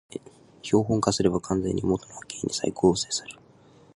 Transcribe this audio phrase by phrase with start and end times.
[0.63, 3.39] 標本化すれば完全に元の波形に再構成される